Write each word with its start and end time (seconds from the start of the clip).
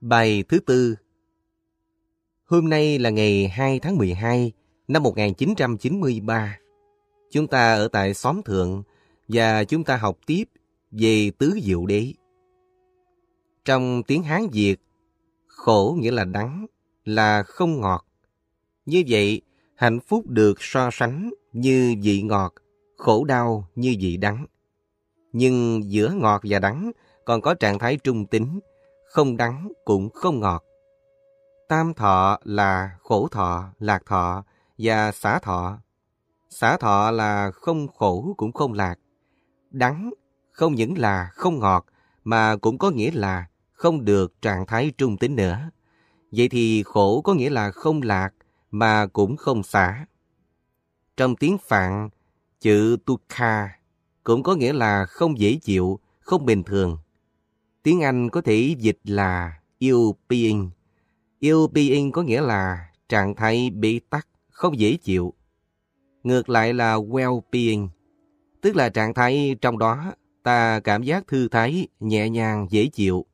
Bài 0.00 0.44
thứ 0.48 0.58
tư 0.60 0.96
Hôm 2.44 2.68
nay 2.68 2.98
là 2.98 3.10
ngày 3.10 3.48
2 3.48 3.78
tháng 3.78 3.96
12 3.98 4.52
năm 4.88 5.02
1993. 5.02 6.58
Chúng 7.30 7.46
ta 7.46 7.74
ở 7.74 7.88
tại 7.88 8.14
xóm 8.14 8.42
thượng 8.42 8.82
và 9.28 9.64
chúng 9.64 9.84
ta 9.84 9.96
học 9.96 10.18
tiếp 10.26 10.44
về 10.90 11.30
tứ 11.38 11.58
diệu 11.62 11.86
đế. 11.86 12.12
Trong 13.64 14.02
tiếng 14.02 14.22
Hán 14.22 14.46
Việt, 14.52 14.76
khổ 15.46 15.96
nghĩa 16.00 16.10
là 16.10 16.24
đắng, 16.24 16.66
là 17.04 17.42
không 17.42 17.80
ngọt. 17.80 18.06
Như 18.86 19.02
vậy, 19.08 19.40
hạnh 19.74 20.00
phúc 20.00 20.26
được 20.26 20.62
so 20.62 20.90
sánh 20.92 21.30
như 21.52 21.94
vị 22.02 22.22
ngọt, 22.22 22.54
khổ 22.96 23.24
đau 23.24 23.68
như 23.74 23.96
vị 24.00 24.16
đắng. 24.16 24.46
Nhưng 25.32 25.82
giữa 25.92 26.12
ngọt 26.12 26.40
và 26.44 26.58
đắng 26.58 26.90
còn 27.24 27.40
có 27.40 27.54
trạng 27.54 27.78
thái 27.78 27.96
trung 27.96 28.26
tính, 28.26 28.60
không 29.10 29.36
đắng 29.36 29.72
cũng 29.84 30.10
không 30.10 30.40
ngọt. 30.40 30.64
Tam 31.68 31.94
thọ 31.94 32.38
là 32.44 32.96
khổ 33.02 33.28
thọ, 33.28 33.72
lạc 33.78 34.02
thọ 34.06 34.44
và 34.78 35.12
xả 35.12 35.38
thọ. 35.38 35.78
Xả 36.50 36.76
thọ 36.76 37.10
là 37.10 37.50
không 37.50 37.88
khổ 37.88 38.34
cũng 38.36 38.52
không 38.52 38.72
lạc. 38.72 38.94
Đắng 39.70 40.10
không 40.52 40.74
những 40.74 40.98
là 40.98 41.30
không 41.32 41.58
ngọt 41.58 41.86
mà 42.24 42.56
cũng 42.56 42.78
có 42.78 42.90
nghĩa 42.90 43.10
là 43.10 43.46
không 43.72 44.04
được 44.04 44.42
trạng 44.42 44.66
thái 44.66 44.92
trung 44.98 45.16
tính 45.16 45.36
nữa. 45.36 45.70
Vậy 46.32 46.48
thì 46.48 46.82
khổ 46.82 47.20
có 47.20 47.34
nghĩa 47.34 47.50
là 47.50 47.70
không 47.70 48.02
lạc 48.02 48.30
mà 48.70 49.06
cũng 49.06 49.36
không 49.36 49.62
xả. 49.62 50.06
Trong 51.16 51.36
tiếng 51.36 51.58
Phạn, 51.58 52.08
chữ 52.60 52.96
tukha 53.06 53.68
cũng 54.24 54.42
có 54.42 54.54
nghĩa 54.54 54.72
là 54.72 55.06
không 55.06 55.38
dễ 55.38 55.58
chịu, 55.62 56.00
không 56.20 56.46
bình 56.46 56.62
thường. 56.62 56.98
Tiếng 57.82 58.02
Anh 58.02 58.30
có 58.30 58.40
thể 58.40 58.76
dịch 58.78 58.98
là 59.04 59.60
ill-being. 59.80 60.68
Ill-being 61.40 62.10
có 62.10 62.22
nghĩa 62.22 62.40
là 62.40 62.92
trạng 63.08 63.34
thái 63.34 63.70
bế 63.70 64.00
tắc, 64.10 64.28
không 64.48 64.78
dễ 64.78 64.96
chịu. 64.96 65.34
Ngược 66.22 66.48
lại 66.48 66.74
là 66.74 66.96
well-being, 66.96 67.88
tức 68.60 68.76
là 68.76 68.88
trạng 68.88 69.14
thái 69.14 69.56
trong 69.60 69.78
đó 69.78 70.12
ta 70.42 70.80
cảm 70.80 71.02
giác 71.02 71.26
thư 71.26 71.48
thái, 71.48 71.88
nhẹ 72.00 72.30
nhàng, 72.30 72.66
dễ 72.70 72.86
chịu. 72.86 73.26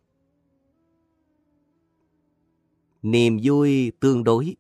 Niềm 3.03 3.39
vui 3.43 3.93
tương 4.01 4.25
đối 4.25 4.57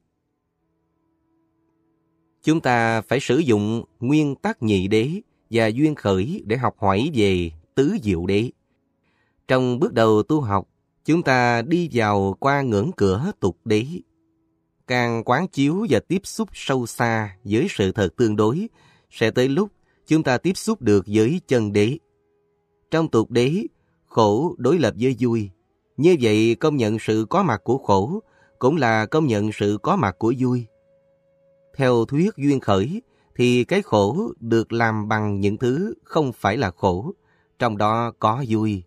Chúng 2.42 2.60
ta 2.60 3.00
phải 3.00 3.20
sử 3.20 3.38
dụng 3.38 3.84
nguyên 4.00 4.34
tắc 4.34 4.62
nhị 4.62 4.88
đế 4.88 5.20
và 5.50 5.66
duyên 5.66 5.94
khởi 5.94 6.42
để 6.46 6.56
học 6.56 6.76
hỏi 6.78 7.10
về 7.14 7.50
tứ 7.74 7.96
diệu 8.02 8.26
đế. 8.26 8.50
Trong 9.48 9.78
bước 9.78 9.92
đầu 9.92 10.22
tu 10.22 10.40
học, 10.40 10.68
chúng 11.04 11.22
ta 11.22 11.62
đi 11.62 11.88
vào 11.92 12.36
qua 12.40 12.62
ngưỡng 12.62 12.90
cửa 12.96 13.32
tục 13.40 13.56
đế. 13.64 13.86
Càng 14.86 15.24
quán 15.24 15.48
chiếu 15.48 15.86
và 15.90 16.00
tiếp 16.00 16.20
xúc 16.24 16.48
sâu 16.52 16.86
xa 16.86 17.36
với 17.44 17.66
sự 17.70 17.92
thật 17.92 18.16
tương 18.16 18.36
đối, 18.36 18.68
sẽ 19.10 19.30
tới 19.30 19.48
lúc 19.48 19.68
chúng 20.06 20.22
ta 20.22 20.38
tiếp 20.38 20.56
xúc 20.56 20.82
được 20.82 21.04
với 21.06 21.40
chân 21.48 21.72
đế. 21.72 21.98
Trong 22.90 23.08
tục 23.08 23.30
đế, 23.30 23.62
khổ 24.06 24.54
đối 24.58 24.78
lập 24.78 24.94
với 25.00 25.16
vui. 25.18 25.50
Như 25.96 26.16
vậy 26.20 26.56
công 26.60 26.76
nhận 26.76 26.98
sự 26.98 27.26
có 27.30 27.42
mặt 27.42 27.60
của 27.64 27.78
khổ 27.78 28.22
cũng 28.58 28.76
là 28.76 29.06
công 29.06 29.26
nhận 29.26 29.50
sự 29.52 29.78
có 29.82 29.96
mặt 29.96 30.16
của 30.18 30.34
vui. 30.38 30.66
Theo 31.76 32.04
thuyết 32.04 32.30
duyên 32.36 32.60
khởi, 32.60 33.02
thì 33.34 33.64
cái 33.64 33.82
khổ 33.82 34.32
được 34.40 34.72
làm 34.72 35.08
bằng 35.08 35.40
những 35.40 35.56
thứ 35.56 35.94
không 36.04 36.32
phải 36.32 36.56
là 36.56 36.70
khổ, 36.70 37.12
trong 37.58 37.76
đó 37.76 38.12
có 38.18 38.44
vui. 38.48 38.82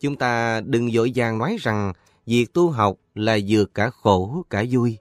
Chúng 0.00 0.16
ta 0.16 0.60
đừng 0.60 0.90
dội 0.90 1.12
vàng 1.14 1.38
nói 1.38 1.56
rằng 1.60 1.92
việc 2.26 2.54
tu 2.54 2.70
học 2.70 2.96
là 3.14 3.38
vừa 3.48 3.64
cả 3.64 3.90
khổ 3.90 4.44
cả 4.50 4.64
vui. 4.70 4.98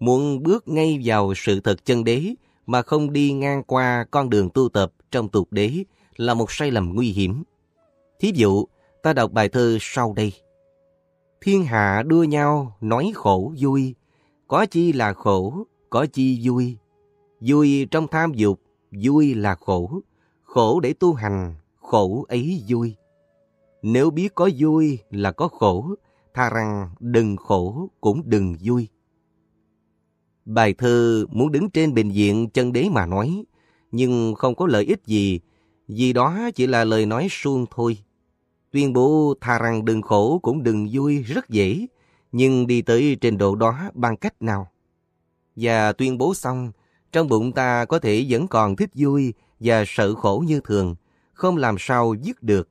Muốn 0.00 0.42
bước 0.42 0.68
ngay 0.68 1.00
vào 1.04 1.32
sự 1.36 1.60
thật 1.60 1.84
chân 1.84 2.04
đế 2.04 2.34
mà 2.66 2.82
không 2.82 3.12
đi 3.12 3.32
ngang 3.32 3.62
qua 3.62 4.06
con 4.10 4.30
đường 4.30 4.50
tu 4.50 4.68
tập 4.68 4.92
trong 5.10 5.28
tục 5.28 5.48
đế 5.50 5.84
là 6.16 6.34
một 6.34 6.52
sai 6.52 6.70
lầm 6.70 6.92
nguy 6.94 7.08
hiểm. 7.08 7.42
Thí 8.20 8.32
dụ, 8.34 8.64
ta 9.02 9.12
đọc 9.12 9.32
bài 9.32 9.48
thơ 9.48 9.78
sau 9.80 10.12
đây. 10.16 10.32
Thiên 11.40 11.64
hạ 11.64 12.02
đua 12.06 12.24
nhau 12.24 12.76
nói 12.80 13.12
khổ 13.14 13.52
vui, 13.58 13.94
có 14.48 14.66
chi 14.66 14.92
là 14.92 15.12
khổ, 15.12 15.64
có 15.90 16.06
chi 16.12 16.40
vui. 16.48 16.76
Vui 17.40 17.86
trong 17.90 18.08
tham 18.08 18.34
dục, 18.34 18.60
vui 19.04 19.34
là 19.34 19.54
khổ, 19.54 20.00
khổ 20.42 20.80
để 20.80 20.92
tu 20.92 21.14
hành, 21.14 21.54
khổ 21.76 22.24
ấy 22.28 22.64
vui. 22.68 22.96
Nếu 23.88 24.10
biết 24.10 24.34
có 24.34 24.50
vui 24.58 24.98
là 25.10 25.32
có 25.32 25.48
khổ, 25.48 25.94
tha 26.34 26.50
rằng 26.50 26.90
đừng 27.00 27.36
khổ 27.36 27.90
cũng 28.00 28.22
đừng 28.24 28.56
vui. 28.62 28.88
Bài 30.44 30.74
thơ 30.74 31.26
muốn 31.30 31.52
đứng 31.52 31.70
trên 31.70 31.94
bình 31.94 32.10
diện 32.10 32.50
chân 32.50 32.72
đế 32.72 32.88
mà 32.90 33.06
nói, 33.06 33.44
nhưng 33.92 34.34
không 34.34 34.54
có 34.54 34.66
lợi 34.66 34.84
ích 34.84 35.06
gì, 35.06 35.40
vì 35.88 36.12
đó 36.12 36.50
chỉ 36.54 36.66
là 36.66 36.84
lời 36.84 37.06
nói 37.06 37.28
suông 37.30 37.66
thôi. 37.70 37.98
Tuyên 38.70 38.92
bố 38.92 39.34
tha 39.40 39.58
rằng 39.58 39.84
đừng 39.84 40.02
khổ 40.02 40.38
cũng 40.42 40.62
đừng 40.62 40.88
vui 40.92 41.22
rất 41.22 41.48
dễ, 41.48 41.86
nhưng 42.32 42.66
đi 42.66 42.82
tới 42.82 43.16
trình 43.20 43.38
độ 43.38 43.54
đó 43.54 43.90
bằng 43.94 44.16
cách 44.16 44.42
nào? 44.42 44.70
Và 45.56 45.92
tuyên 45.92 46.18
bố 46.18 46.34
xong, 46.34 46.72
trong 47.12 47.28
bụng 47.28 47.52
ta 47.52 47.84
có 47.84 47.98
thể 47.98 48.26
vẫn 48.28 48.48
còn 48.48 48.76
thích 48.76 48.90
vui 48.94 49.34
và 49.60 49.84
sợ 49.86 50.14
khổ 50.14 50.44
như 50.46 50.60
thường, 50.60 50.94
không 51.32 51.56
làm 51.56 51.76
sao 51.78 52.14
dứt 52.14 52.42
được. 52.42 52.68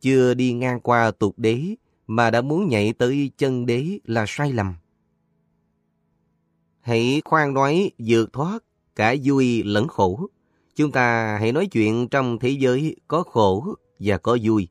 Chưa 0.00 0.34
đi 0.34 0.52
ngang 0.52 0.80
qua 0.80 1.10
tục 1.10 1.34
đế 1.36 1.74
mà 2.06 2.30
đã 2.30 2.40
muốn 2.40 2.68
nhảy 2.68 2.92
tới 2.92 3.30
chân 3.38 3.66
đế 3.66 3.98
là 4.04 4.24
sai 4.28 4.52
lầm. 4.52 4.74
Hãy 6.80 7.22
khoan 7.24 7.54
nói 7.54 7.90
vượt 7.98 8.32
thoát 8.32 8.64
cả 8.96 9.14
vui 9.24 9.62
lẫn 9.62 9.88
khổ. 9.88 10.26
Chúng 10.76 10.92
ta 10.92 11.38
hãy 11.38 11.52
nói 11.52 11.66
chuyện 11.66 12.08
trong 12.08 12.38
thế 12.38 12.48
giới 12.48 12.96
có 13.08 13.22
khổ 13.22 13.74
và 13.98 14.18
có 14.18 14.38
vui. 14.42 14.68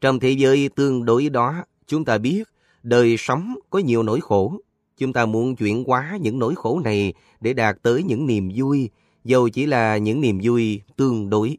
Trong 0.00 0.20
thế 0.20 0.30
giới 0.30 0.68
tương 0.68 1.04
đối 1.04 1.28
đó, 1.28 1.64
chúng 1.86 2.04
ta 2.04 2.18
biết 2.18 2.48
đời 2.82 3.16
sống 3.18 3.54
có 3.70 3.78
nhiều 3.78 4.02
nỗi 4.02 4.20
khổ. 4.20 4.58
Chúng 4.98 5.12
ta 5.12 5.26
muốn 5.26 5.56
chuyển 5.56 5.84
hóa 5.84 6.18
những 6.20 6.38
nỗi 6.38 6.54
khổ 6.54 6.80
này 6.84 7.14
để 7.40 7.52
đạt 7.52 7.82
tới 7.82 8.02
những 8.02 8.26
niềm 8.26 8.50
vui, 8.56 8.90
dầu 9.24 9.48
chỉ 9.48 9.66
là 9.66 9.96
những 9.96 10.20
niềm 10.20 10.40
vui 10.42 10.80
tương 10.96 11.30
đối. 11.30 11.58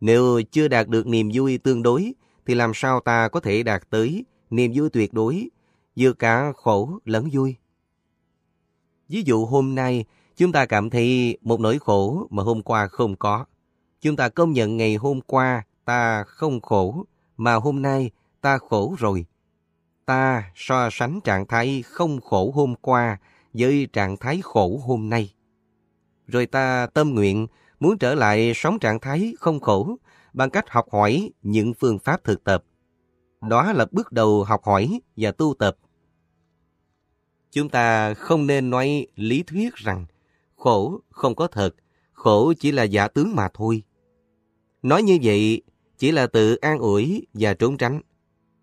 Nếu 0.00 0.42
chưa 0.50 0.68
đạt 0.68 0.88
được 0.88 1.06
niềm 1.06 1.30
vui 1.34 1.58
tương 1.58 1.82
đối, 1.82 2.12
thì 2.48 2.54
làm 2.54 2.72
sao 2.74 3.00
ta 3.00 3.28
có 3.28 3.40
thể 3.40 3.62
đạt 3.62 3.90
tới 3.90 4.24
niềm 4.50 4.72
vui 4.74 4.90
tuyệt 4.90 5.14
đối, 5.14 5.48
vừa 5.96 6.12
cả 6.12 6.52
khổ 6.56 6.98
lẫn 7.04 7.28
vui? 7.32 7.56
Ví 9.08 9.22
dụ 9.26 9.46
hôm 9.46 9.74
nay, 9.74 10.04
chúng 10.36 10.52
ta 10.52 10.66
cảm 10.66 10.90
thấy 10.90 11.38
một 11.42 11.60
nỗi 11.60 11.78
khổ 11.78 12.26
mà 12.30 12.42
hôm 12.42 12.62
qua 12.62 12.86
không 12.86 13.16
có. 13.16 13.44
Chúng 14.00 14.16
ta 14.16 14.28
công 14.28 14.52
nhận 14.52 14.76
ngày 14.76 14.94
hôm 14.94 15.20
qua 15.20 15.62
ta 15.84 16.24
không 16.24 16.60
khổ, 16.60 17.04
mà 17.36 17.54
hôm 17.54 17.82
nay 17.82 18.10
ta 18.40 18.58
khổ 18.58 18.94
rồi. 18.98 19.26
Ta 20.04 20.52
so 20.54 20.88
sánh 20.92 21.20
trạng 21.20 21.46
thái 21.46 21.82
không 21.86 22.20
khổ 22.20 22.50
hôm 22.54 22.74
qua 22.80 23.18
với 23.52 23.88
trạng 23.92 24.16
thái 24.16 24.40
khổ 24.44 24.80
hôm 24.86 25.08
nay. 25.08 25.34
Rồi 26.26 26.46
ta 26.46 26.86
tâm 26.94 27.14
nguyện 27.14 27.46
muốn 27.80 27.98
trở 27.98 28.14
lại 28.14 28.52
sống 28.54 28.78
trạng 28.78 29.00
thái 29.00 29.34
không 29.38 29.60
khổ 29.60 29.96
bằng 30.38 30.50
cách 30.50 30.70
học 30.70 30.86
hỏi 30.92 31.30
những 31.42 31.74
phương 31.74 31.98
pháp 31.98 32.24
thực 32.24 32.44
tập. 32.44 32.64
Đó 33.48 33.72
là 33.72 33.86
bước 33.90 34.12
đầu 34.12 34.44
học 34.44 34.64
hỏi 34.64 35.00
và 35.16 35.32
tu 35.32 35.54
tập. 35.58 35.76
Chúng 37.50 37.68
ta 37.68 38.14
không 38.14 38.46
nên 38.46 38.70
nói 38.70 39.06
lý 39.14 39.42
thuyết 39.42 39.74
rằng 39.74 40.06
khổ 40.56 41.00
không 41.10 41.34
có 41.34 41.46
thật, 41.46 41.74
khổ 42.12 42.52
chỉ 42.58 42.72
là 42.72 42.82
giả 42.82 43.08
tướng 43.08 43.36
mà 43.36 43.48
thôi. 43.54 43.82
Nói 44.82 45.02
như 45.02 45.18
vậy 45.22 45.62
chỉ 45.98 46.10
là 46.10 46.26
tự 46.26 46.54
an 46.54 46.78
ủi 46.78 47.26
và 47.34 47.54
trốn 47.54 47.76
tránh. 47.76 48.00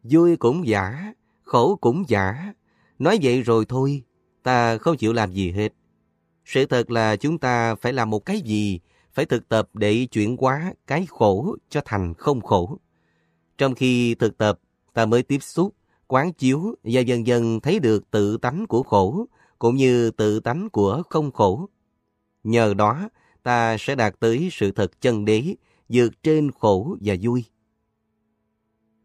Vui 0.04 0.36
cũng 0.38 0.68
giả, 0.68 1.14
khổ 1.44 1.76
cũng 1.82 2.04
giả. 2.08 2.54
Nói 3.00 3.20
vậy 3.22 3.42
rồi 3.42 3.66
thôi, 3.70 4.04
ta 4.44 4.78
không 4.78 4.98
chịu 4.98 5.14
làm 5.14 5.32
gì 5.32 5.52
hết. 5.52 5.74
Sự 6.46 6.66
thật 6.66 6.92
là 6.92 7.16
chúng 7.16 7.38
ta 7.38 7.76
phải 7.76 7.94
làm 7.94 8.10
một 8.10 8.26
cái 8.26 8.42
gì, 8.42 8.80
phải 9.16 9.26
thực 9.26 9.50
tập 9.50 9.70
để 9.74 10.06
chuyển 10.06 10.38
hóa 10.38 10.74
cái 10.88 11.06
khổ 11.10 11.56
cho 11.70 11.82
thành 11.86 12.14
không 12.14 12.42
khổ. 12.42 12.80
Trong 13.58 13.76
khi 13.76 14.16
thực 14.16 14.38
tập, 14.38 14.60
ta 14.94 15.06
mới 15.06 15.24
tiếp 15.24 15.44
xúc, 15.44 15.76
quán 16.08 16.34
chiếu 16.34 16.76
và 16.84 17.02
dần 17.02 17.28
dần 17.28 17.60
thấy 17.60 17.80
được 17.80 18.12
tự 18.12 18.38
tánh 18.38 18.68
của 18.68 18.84
khổ, 18.84 19.26
cũng 19.60 19.76
như 19.76 20.12
tự 20.12 20.40
tánh 20.40 20.70
của 20.70 21.04
không 21.10 21.32
khổ. 21.32 21.70
Nhờ 22.44 22.74
đó, 22.74 23.10
ta 23.44 23.78
sẽ 23.80 23.96
đạt 23.96 24.20
tới 24.20 24.50
sự 24.52 24.72
thật 24.72 25.02
chân 25.02 25.26
đế, 25.26 25.56
vượt 25.90 26.24
trên 26.24 26.52
khổ 26.52 26.98
và 27.02 27.16
vui. 27.22 27.46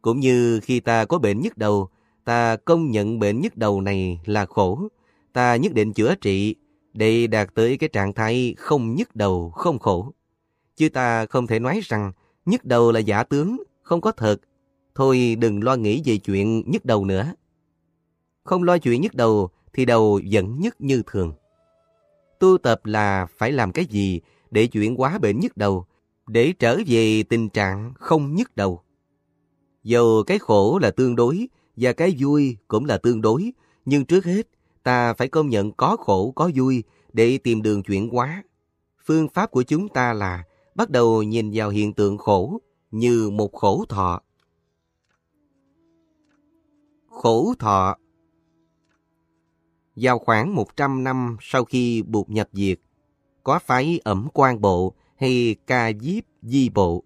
Cũng 0.02 0.20
như 0.20 0.60
khi 0.62 0.80
ta 0.80 1.04
có 1.04 1.18
bệnh 1.18 1.40
nhức 1.40 1.58
đầu, 1.58 1.88
ta 2.24 2.56
công 2.56 2.90
nhận 2.90 3.18
bệnh 3.18 3.40
nhức 3.40 3.56
đầu 3.56 3.80
này 3.80 4.20
là 4.24 4.46
khổ, 4.46 4.88
ta 5.32 5.56
nhất 5.56 5.72
định 5.72 5.92
chữa 5.92 6.14
trị 6.14 6.54
để 6.94 7.26
đạt 7.26 7.54
tới 7.54 7.76
cái 7.76 7.88
trạng 7.88 8.12
thái 8.12 8.54
không 8.58 8.94
nhức 8.94 9.16
đầu, 9.16 9.50
không 9.50 9.78
khổ. 9.78 10.12
Chứ 10.76 10.88
ta 10.88 11.26
không 11.26 11.46
thể 11.46 11.58
nói 11.58 11.80
rằng 11.82 12.12
nhức 12.46 12.64
đầu 12.64 12.92
là 12.92 13.00
giả 13.00 13.22
tướng, 13.22 13.62
không 13.82 14.00
có 14.00 14.12
thật. 14.12 14.36
Thôi 14.94 15.36
đừng 15.38 15.64
lo 15.64 15.74
nghĩ 15.74 16.02
về 16.04 16.16
chuyện 16.16 16.70
nhức 16.70 16.84
đầu 16.84 17.04
nữa. 17.04 17.32
Không 18.44 18.62
lo 18.62 18.78
chuyện 18.78 19.00
nhức 19.00 19.14
đầu 19.14 19.50
thì 19.72 19.84
đầu 19.84 20.20
vẫn 20.30 20.60
nhức 20.60 20.74
như 20.78 21.02
thường. 21.06 21.32
Tu 22.38 22.58
tập 22.58 22.86
là 22.86 23.26
phải 23.38 23.52
làm 23.52 23.72
cái 23.72 23.84
gì 23.84 24.20
để 24.50 24.66
chuyển 24.66 24.96
hóa 24.96 25.18
bệnh 25.18 25.40
nhức 25.40 25.56
đầu, 25.56 25.86
để 26.26 26.52
trở 26.58 26.78
về 26.86 27.22
tình 27.22 27.48
trạng 27.48 27.92
không 27.94 28.34
nhức 28.34 28.56
đầu. 28.56 28.82
Dầu 29.82 30.22
cái 30.26 30.38
khổ 30.38 30.78
là 30.82 30.90
tương 30.90 31.16
đối 31.16 31.48
và 31.76 31.92
cái 31.92 32.16
vui 32.18 32.56
cũng 32.68 32.84
là 32.84 32.98
tương 32.98 33.20
đối, 33.20 33.52
nhưng 33.84 34.04
trước 34.04 34.24
hết 34.24 34.48
ta 34.82 35.14
phải 35.14 35.28
công 35.28 35.48
nhận 35.48 35.72
có 35.72 35.96
khổ 35.96 36.32
có 36.36 36.50
vui 36.54 36.84
để 37.12 37.38
tìm 37.38 37.62
đường 37.62 37.82
chuyển 37.82 38.08
hóa. 38.08 38.42
Phương 39.04 39.28
pháp 39.28 39.50
của 39.50 39.62
chúng 39.62 39.88
ta 39.88 40.12
là 40.12 40.44
bắt 40.74 40.90
đầu 40.90 41.22
nhìn 41.22 41.50
vào 41.54 41.70
hiện 41.70 41.92
tượng 41.92 42.18
khổ 42.18 42.60
như 42.90 43.30
một 43.30 43.52
khổ 43.52 43.84
thọ. 43.88 44.20
Khổ 47.08 47.54
thọ 47.58 47.96
Vào 49.96 50.18
khoảng 50.18 50.54
100 50.54 51.04
năm 51.04 51.36
sau 51.40 51.64
khi 51.64 52.02
buộc 52.02 52.30
nhập 52.30 52.48
diệt, 52.52 52.80
có 53.44 53.58
phái 53.58 54.00
ẩm 54.04 54.28
quan 54.34 54.60
bộ 54.60 54.94
hay 55.16 55.56
ca 55.66 55.92
diếp 56.00 56.24
di 56.42 56.68
bộ, 56.68 57.04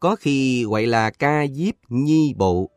có 0.00 0.16
khi 0.16 0.64
gọi 0.64 0.86
là 0.86 1.10
ca 1.10 1.46
diếp 1.46 1.74
nhi 1.88 2.34
bộ. 2.36 2.70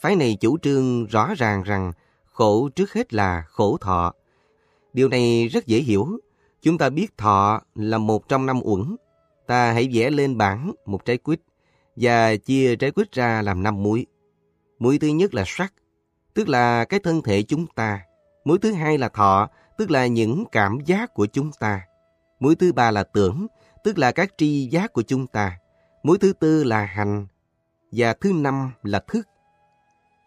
Phái 0.00 0.16
này 0.16 0.36
chủ 0.40 0.58
trương 0.58 1.06
rõ 1.06 1.34
ràng 1.36 1.62
rằng 1.62 1.92
khổ 2.36 2.68
trước 2.68 2.92
hết 2.92 3.14
là 3.14 3.44
khổ 3.48 3.76
thọ. 3.80 4.12
Điều 4.92 5.08
này 5.08 5.48
rất 5.48 5.66
dễ 5.66 5.78
hiểu. 5.78 6.06
Chúng 6.62 6.78
ta 6.78 6.90
biết 6.90 7.16
thọ 7.16 7.62
là 7.74 7.98
một 7.98 8.28
trong 8.28 8.46
năm 8.46 8.60
uẩn. 8.62 8.96
Ta 9.46 9.72
hãy 9.72 9.88
vẽ 9.92 10.10
lên 10.10 10.38
bảng 10.38 10.72
một 10.86 11.04
trái 11.04 11.18
quýt 11.18 11.40
và 11.96 12.36
chia 12.36 12.76
trái 12.76 12.90
quýt 12.90 13.12
ra 13.12 13.42
làm 13.42 13.62
năm 13.62 13.82
muối. 13.82 14.06
Muối 14.78 14.98
thứ 14.98 15.08
nhất 15.08 15.34
là 15.34 15.44
sắc, 15.46 15.72
tức 16.34 16.48
là 16.48 16.84
cái 16.84 17.00
thân 17.00 17.22
thể 17.22 17.42
chúng 17.42 17.66
ta. 17.66 18.00
Muối 18.44 18.58
thứ 18.58 18.72
hai 18.72 18.98
là 18.98 19.08
thọ, 19.08 19.48
tức 19.78 19.90
là 19.90 20.06
những 20.06 20.44
cảm 20.52 20.78
giác 20.86 21.14
của 21.14 21.26
chúng 21.26 21.50
ta. 21.60 21.80
Muối 22.40 22.56
thứ 22.56 22.72
ba 22.72 22.90
là 22.90 23.04
tưởng, 23.04 23.46
tức 23.84 23.98
là 23.98 24.12
các 24.12 24.34
tri 24.38 24.68
giác 24.70 24.92
của 24.92 25.02
chúng 25.02 25.26
ta. 25.26 25.58
Muối 26.02 26.18
thứ 26.18 26.32
tư 26.32 26.64
là 26.64 26.84
hành, 26.84 27.26
và 27.92 28.14
thứ 28.20 28.32
năm 28.32 28.70
là 28.82 29.04
thức. 29.08 29.28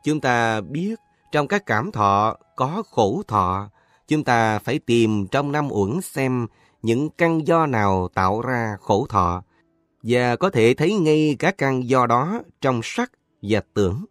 Chúng 0.03 0.21
ta 0.21 0.61
biết 0.61 0.95
trong 1.31 1.47
các 1.47 1.65
cảm 1.65 1.91
thọ 1.91 2.37
có 2.55 2.83
khổ 2.91 3.23
thọ, 3.27 3.69
chúng 4.07 4.23
ta 4.23 4.59
phải 4.59 4.79
tìm 4.79 5.27
trong 5.27 5.51
năm 5.51 5.67
uẩn 5.71 6.01
xem 6.01 6.47
những 6.81 7.09
căn 7.09 7.47
do 7.47 7.65
nào 7.65 8.09
tạo 8.13 8.41
ra 8.41 8.77
khổ 8.81 9.05
thọ 9.09 9.43
và 10.03 10.35
có 10.35 10.49
thể 10.49 10.73
thấy 10.73 10.93
ngay 10.93 11.35
các 11.39 11.57
căn 11.57 11.89
do 11.89 12.05
đó 12.05 12.41
trong 12.61 12.81
sắc 12.83 13.11
và 13.41 13.61
tưởng. 13.73 14.05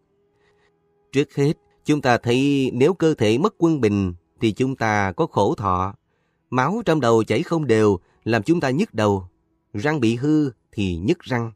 Trước 1.12 1.34
hết, 1.34 1.52
chúng 1.84 2.00
ta 2.00 2.18
thấy 2.18 2.70
nếu 2.74 2.94
cơ 2.94 3.14
thể 3.14 3.38
mất 3.38 3.54
quân 3.58 3.80
bình 3.80 4.14
thì 4.40 4.52
chúng 4.52 4.76
ta 4.76 5.12
có 5.12 5.26
khổ 5.26 5.54
thọ. 5.54 5.94
Máu 6.50 6.82
trong 6.84 7.00
đầu 7.00 7.24
chảy 7.24 7.42
không 7.42 7.66
đều 7.66 7.98
làm 8.24 8.42
chúng 8.42 8.60
ta 8.60 8.70
nhức 8.70 8.94
đầu. 8.94 9.28
Răng 9.74 10.00
bị 10.00 10.16
hư 10.16 10.50
thì 10.72 10.96
nhức 10.96 11.20
răng. 11.20 11.52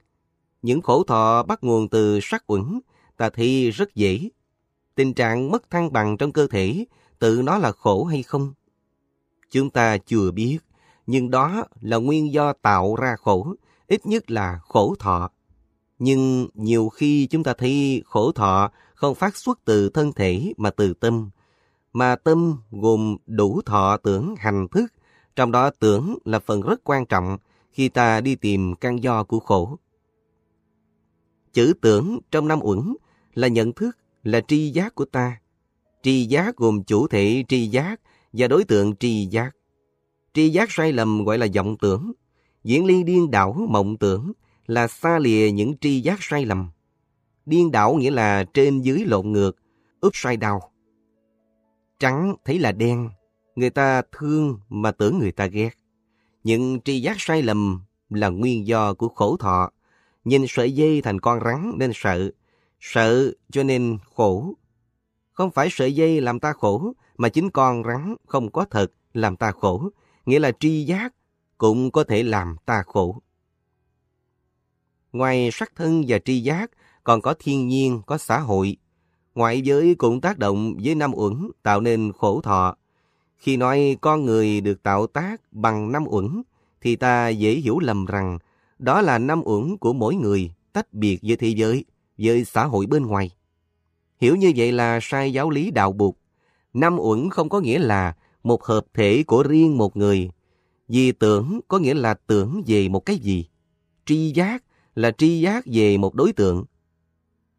Những 0.62 0.82
khổ 0.82 1.04
thọ 1.04 1.42
bắt 1.42 1.64
nguồn 1.64 1.88
từ 1.88 2.18
sắc 2.22 2.44
uẩn, 2.46 2.80
ta 3.16 3.30
thấy 3.30 3.70
rất 3.70 3.94
dễ. 3.94 4.28
Tình 4.94 5.14
trạng 5.14 5.50
mất 5.50 5.70
thăng 5.70 5.92
bằng 5.92 6.16
trong 6.16 6.32
cơ 6.32 6.46
thể, 6.46 6.84
tự 7.18 7.42
nó 7.44 7.58
là 7.58 7.72
khổ 7.72 8.04
hay 8.04 8.22
không? 8.22 8.52
Chúng 9.50 9.70
ta 9.70 9.98
chưa 9.98 10.30
biết, 10.30 10.58
nhưng 11.06 11.30
đó 11.30 11.64
là 11.80 11.96
nguyên 11.96 12.32
do 12.32 12.52
tạo 12.52 12.96
ra 12.96 13.16
khổ, 13.16 13.54
ít 13.86 14.06
nhất 14.06 14.30
là 14.30 14.60
khổ 14.62 14.94
thọ. 14.98 15.30
Nhưng 15.98 16.48
nhiều 16.54 16.88
khi 16.88 17.26
chúng 17.26 17.44
ta 17.44 17.54
thấy 17.58 18.02
khổ 18.06 18.32
thọ 18.32 18.70
không 18.94 19.14
phát 19.14 19.36
xuất 19.36 19.58
từ 19.64 19.88
thân 19.88 20.12
thể 20.12 20.52
mà 20.56 20.70
từ 20.70 20.94
tâm, 20.94 21.30
mà 21.92 22.16
tâm 22.16 22.56
gồm 22.70 23.16
đủ 23.26 23.60
thọ 23.66 23.96
tưởng 23.96 24.34
hành 24.38 24.68
thức, 24.68 24.92
trong 25.36 25.52
đó 25.52 25.70
tưởng 25.78 26.18
là 26.24 26.38
phần 26.38 26.60
rất 26.60 26.80
quan 26.84 27.06
trọng 27.06 27.38
khi 27.70 27.88
ta 27.88 28.20
đi 28.20 28.34
tìm 28.34 28.74
căn 28.74 29.02
do 29.02 29.24
của 29.24 29.40
khổ. 29.40 29.76
Chữ 31.52 31.72
tưởng 31.80 32.18
trong 32.30 32.48
năm 32.48 32.58
uẩn 32.62 32.96
là 33.34 33.48
nhận 33.48 33.72
thức, 33.72 33.98
là 34.22 34.40
tri 34.40 34.70
giác 34.70 34.94
của 34.94 35.04
ta. 35.04 35.40
Tri 36.02 36.24
giác 36.24 36.56
gồm 36.56 36.82
chủ 36.84 37.06
thể 37.08 37.44
tri 37.48 37.66
giác 37.66 38.00
và 38.32 38.48
đối 38.48 38.64
tượng 38.64 38.96
tri 38.96 39.26
giác. 39.26 39.56
Tri 40.34 40.48
giác 40.48 40.70
sai 40.70 40.92
lầm 40.92 41.24
gọi 41.24 41.38
là 41.38 41.46
vọng 41.54 41.76
tưởng. 41.80 42.12
Diễn 42.64 42.84
ly 42.84 43.02
điên 43.02 43.30
đảo 43.30 43.66
mộng 43.68 43.96
tưởng 43.96 44.32
là 44.66 44.88
xa 44.88 45.18
lìa 45.18 45.50
những 45.50 45.76
tri 45.80 46.00
giác 46.00 46.18
sai 46.20 46.44
lầm. 46.44 46.70
Điên 47.46 47.70
đảo 47.70 47.94
nghĩa 47.94 48.10
là 48.10 48.44
trên 48.54 48.80
dưới 48.80 49.04
lộn 49.04 49.32
ngược, 49.32 49.56
úp 50.00 50.16
sai 50.16 50.36
đau. 50.36 50.72
Trắng 51.98 52.34
thấy 52.44 52.58
là 52.58 52.72
đen, 52.72 53.10
người 53.56 53.70
ta 53.70 54.02
thương 54.18 54.58
mà 54.68 54.92
tưởng 54.92 55.18
người 55.18 55.32
ta 55.32 55.46
ghét. 55.46 55.70
Những 56.44 56.80
tri 56.84 57.00
giác 57.00 57.16
sai 57.18 57.42
lầm 57.42 57.80
là 58.10 58.28
nguyên 58.28 58.66
do 58.66 58.94
của 58.94 59.08
khổ 59.08 59.36
thọ. 59.36 59.70
Nhìn 60.24 60.44
sợi 60.48 60.72
dây 60.72 61.02
thành 61.02 61.20
con 61.20 61.40
rắn 61.44 61.72
nên 61.76 61.90
sợ, 61.94 62.30
sợ 62.82 63.32
cho 63.50 63.62
nên 63.62 63.98
khổ. 64.14 64.54
Không 65.32 65.50
phải 65.50 65.68
sợi 65.70 65.94
dây 65.94 66.20
làm 66.20 66.40
ta 66.40 66.52
khổ, 66.52 66.92
mà 67.16 67.28
chính 67.28 67.50
con 67.50 67.82
rắn 67.84 68.14
không 68.26 68.50
có 68.50 68.64
thật 68.70 68.92
làm 69.14 69.36
ta 69.36 69.52
khổ, 69.52 69.88
nghĩa 70.26 70.38
là 70.38 70.52
tri 70.60 70.84
giác 70.84 71.14
cũng 71.58 71.90
có 71.90 72.04
thể 72.04 72.22
làm 72.22 72.56
ta 72.66 72.82
khổ. 72.86 73.22
Ngoài 75.12 75.50
sắc 75.52 75.72
thân 75.76 76.04
và 76.08 76.18
tri 76.18 76.40
giác, 76.40 76.70
còn 77.04 77.20
có 77.20 77.34
thiên 77.38 77.68
nhiên, 77.68 78.02
có 78.06 78.18
xã 78.18 78.38
hội. 78.38 78.76
Ngoại 79.34 79.60
giới 79.60 79.94
cũng 79.94 80.20
tác 80.20 80.38
động 80.38 80.74
với 80.82 80.94
năm 80.94 81.12
uẩn 81.14 81.50
tạo 81.62 81.80
nên 81.80 82.12
khổ 82.12 82.40
thọ. 82.40 82.76
Khi 83.36 83.56
nói 83.56 83.96
con 84.00 84.24
người 84.24 84.60
được 84.60 84.82
tạo 84.82 85.06
tác 85.06 85.40
bằng 85.52 85.92
năm 85.92 86.04
uẩn, 86.06 86.42
thì 86.80 86.96
ta 86.96 87.28
dễ 87.28 87.54
hiểu 87.54 87.78
lầm 87.78 88.06
rằng 88.06 88.38
đó 88.78 89.00
là 89.00 89.18
năm 89.18 89.42
uẩn 89.44 89.76
của 89.76 89.92
mỗi 89.92 90.14
người 90.14 90.52
tách 90.72 90.92
biệt 90.92 91.18
với 91.22 91.36
thế 91.36 91.48
giới, 91.48 91.84
với 92.18 92.44
xã 92.44 92.64
hội 92.64 92.86
bên 92.86 93.06
ngoài. 93.06 93.30
Hiểu 94.20 94.36
như 94.36 94.52
vậy 94.56 94.72
là 94.72 94.98
sai 95.02 95.32
giáo 95.32 95.50
lý 95.50 95.70
đạo 95.70 95.92
buộc. 95.92 96.18
Năm 96.74 96.98
uẩn 96.98 97.30
không 97.30 97.48
có 97.48 97.60
nghĩa 97.60 97.78
là 97.78 98.16
một 98.42 98.64
hợp 98.64 98.86
thể 98.94 99.22
của 99.26 99.42
riêng 99.42 99.78
một 99.78 99.96
người. 99.96 100.30
Vì 100.88 101.12
tưởng 101.12 101.60
có 101.68 101.78
nghĩa 101.78 101.94
là 101.94 102.14
tưởng 102.14 102.62
về 102.66 102.88
một 102.88 103.00
cái 103.06 103.16
gì. 103.16 103.48
Tri 104.06 104.32
giác 104.34 104.64
là 104.94 105.10
tri 105.10 105.40
giác 105.40 105.64
về 105.66 105.96
một 105.96 106.14
đối 106.14 106.32
tượng. 106.32 106.64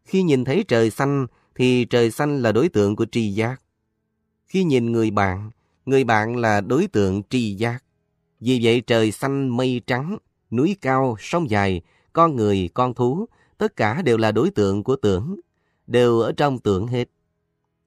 Khi 0.04 0.22
nhìn 0.22 0.44
thấy 0.44 0.64
trời 0.68 0.90
xanh 0.90 1.26
thì 1.54 1.84
trời 1.84 2.10
xanh 2.10 2.42
là 2.42 2.52
đối 2.52 2.68
tượng 2.68 2.96
của 2.96 3.06
tri 3.12 3.30
giác. 3.30 3.62
Khi 4.46 4.64
nhìn 4.64 4.92
người 4.92 5.10
bạn, 5.10 5.50
người 5.86 6.04
bạn 6.04 6.36
là 6.36 6.60
đối 6.60 6.86
tượng 6.86 7.22
tri 7.30 7.54
giác. 7.54 7.84
Vì 8.40 8.60
vậy 8.62 8.80
trời 8.80 9.12
xanh 9.12 9.56
mây 9.56 9.80
trắng, 9.86 10.18
núi 10.50 10.76
cao, 10.80 11.16
sông 11.18 11.50
dài, 11.50 11.80
con 12.12 12.36
người, 12.36 12.70
con 12.74 12.94
thú, 12.94 13.26
tất 13.58 13.76
cả 13.76 14.02
đều 14.02 14.16
là 14.16 14.32
đối 14.32 14.50
tượng 14.50 14.84
của 14.84 14.96
tưởng, 14.96 15.40
đều 15.86 16.20
ở 16.20 16.32
trong 16.32 16.58
tưởng 16.58 16.86
hết. 16.86 17.08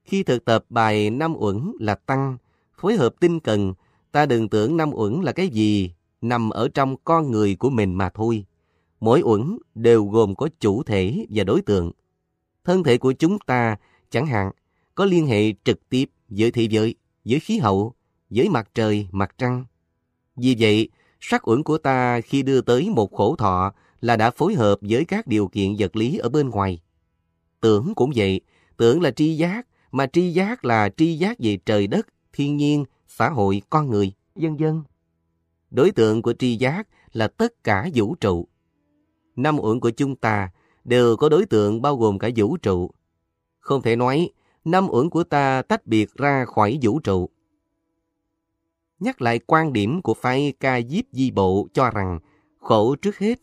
Khi 0.04 0.24
thực 0.24 0.46
tập 0.46 0.66
bài 0.70 1.10
năm 1.10 1.36
uẩn 1.38 1.72
là 1.80 1.96
tăng, 1.96 2.38
phối 2.78 2.96
hợp 2.96 3.16
tinh 3.20 3.40
cần, 3.40 3.74
ta 4.12 4.26
đừng 4.26 4.50
tưởng 4.50 4.78
năm 4.78 4.92
uẩn 4.94 5.22
là 5.22 5.32
cái 5.32 5.48
gì, 5.50 5.92
nằm 6.22 6.50
ở 6.50 6.70
trong 6.74 6.96
con 7.04 7.32
người 7.32 7.56
của 7.56 7.70
mình 7.70 7.96
mà 7.96 8.10
thôi. 8.10 8.46
Mỗi 9.00 9.22
uẩn 9.22 9.58
đều 9.76 10.06
gồm 10.06 10.36
có 10.36 10.50
chủ 10.60 10.84
thể 10.84 11.26
và 11.30 11.44
đối 11.44 11.62
tượng. 11.62 11.92
Thân 12.64 12.84
thể 12.84 12.98
của 12.98 13.14
chúng 13.14 13.40
ta, 13.40 13.76
chẳng 14.10 14.28
hạn, 14.28 14.52
có 14.96 15.06
liên 15.06 15.28
hệ 15.28 15.54
trực 15.64 15.90
tiếp 15.90 16.06
với 16.30 16.52
thị 16.52 16.68
giới, 16.72 16.96
với 17.26 17.40
khí 17.40 17.58
hậu, 17.58 17.94
với 18.30 18.50
mặt 18.50 18.70
trời, 18.74 19.08
mặt 19.12 19.36
trăng. 19.38 19.66
Vì 20.36 20.56
vậy, 20.60 20.90
sắc 21.20 21.50
uẩn 21.50 21.64
của 21.64 21.78
ta 21.78 22.22
khi 22.22 22.44
đưa 22.44 22.62
tới 22.62 22.90
một 22.90 23.14
khổ 23.14 23.36
thọ 23.36 23.74
là 24.02 24.16
đã 24.16 24.32
phối 24.32 24.54
hợp 24.54 24.80
với 24.82 25.06
các 25.06 25.28
điều 25.28 25.48
kiện 25.48 25.76
vật 25.80 25.96
lý 25.96 26.18
ở 26.18 26.30
bên 26.30 26.50
ngoài. 26.50 26.82
Tưởng 27.62 27.96
cũng 27.96 28.12
vậy, 28.16 28.42
tưởng 28.78 29.02
là 29.02 29.12
tri 29.12 29.36
giác, 29.36 29.68
mà 29.92 30.08
tri 30.08 30.32
giác 30.32 30.66
là 30.66 30.90
tri 30.98 31.18
giác 31.18 31.38
về 31.40 31.58
trời 31.66 31.88
đất, 31.88 32.08
thiên 32.34 32.58
nhiên, 32.58 32.86
xã 33.08 33.30
hội, 33.30 33.62
con 33.70 33.90
người, 33.90 34.14
dân 34.36 34.60
dân. 34.60 34.84
Đối 35.72 35.92
tượng 35.92 36.22
của 36.22 36.34
tri 36.34 36.56
giác 36.56 36.88
là 37.14 37.28
tất 37.28 37.64
cả 37.64 37.90
vũ 37.96 38.16
trụ. 38.16 38.48
Năm 39.36 39.60
uẩn 39.60 39.80
của 39.80 39.90
chúng 39.90 40.16
ta 40.16 40.50
đều 40.84 41.18
có 41.18 41.30
đối 41.30 41.46
tượng 41.46 41.82
bao 41.82 41.96
gồm 41.96 42.20
cả 42.20 42.30
vũ 42.36 42.58
trụ. 42.58 42.92
Không 43.60 43.82
thể 43.82 43.96
nói 43.96 44.30
năm 44.66 44.88
uẩn 44.90 45.10
của 45.10 45.24
ta 45.24 45.62
tách 45.62 45.88
biệt 45.88 46.16
ra 46.16 46.46
khỏi 46.46 46.80
vũ 46.82 47.00
trụ. 47.00 47.30
Nhắc 49.00 49.22
lại 49.22 49.40
quan 49.48 49.74
điểm 49.74 50.02
của 50.02 50.14
phái 50.14 50.54
ca 50.60 50.82
diếp 50.82 51.04
di 51.12 51.32
bộ 51.32 51.68
cho 51.74 51.90
rằng 51.90 52.20
khổ 52.60 52.96
trước 52.96 53.18
hết 53.18 53.40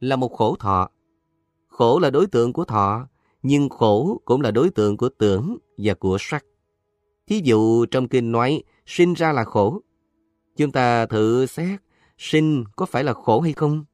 là 0.00 0.16
một 0.16 0.32
khổ 0.32 0.56
thọ. 0.56 0.88
Khổ 1.68 1.98
là 1.98 2.10
đối 2.10 2.26
tượng 2.26 2.52
của 2.52 2.64
thọ, 2.64 3.08
nhưng 3.42 3.68
khổ 3.68 4.20
cũng 4.24 4.40
là 4.40 4.50
đối 4.50 4.70
tượng 4.70 4.96
của 4.96 5.08
tưởng 5.08 5.58
và 5.78 5.94
của 5.94 6.16
sắc. 6.20 6.44
Thí 7.26 7.40
dụ 7.44 7.86
trong 7.86 8.08
kinh 8.08 8.32
nói 8.32 8.62
sinh 8.86 9.14
ra 9.14 9.32
là 9.32 9.44
khổ. 9.44 9.80
Chúng 10.56 10.72
ta 10.72 11.06
thử 11.06 11.46
xét 11.46 11.80
sinh 12.18 12.64
có 12.76 12.86
phải 12.86 13.04
là 13.04 13.12
khổ 13.12 13.40
hay 13.40 13.52
không? 13.52 13.84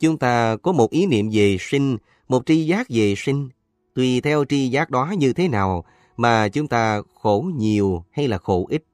Chúng 0.00 0.18
ta 0.18 0.56
có 0.56 0.72
một 0.72 0.90
ý 0.90 1.06
niệm 1.06 1.28
về 1.32 1.56
sinh, 1.60 1.96
một 2.28 2.46
tri 2.46 2.66
giác 2.66 2.86
về 2.88 3.14
sinh. 3.16 3.48
Tùy 3.94 4.20
theo 4.20 4.44
tri 4.44 4.68
giác 4.68 4.90
đó 4.90 5.14
như 5.18 5.32
thế 5.32 5.48
nào 5.48 5.84
mà 6.16 6.48
chúng 6.48 6.68
ta 6.68 7.02
khổ 7.14 7.50
nhiều 7.56 8.04
hay 8.10 8.28
là 8.28 8.38
khổ 8.38 8.66
ít. 8.70 8.84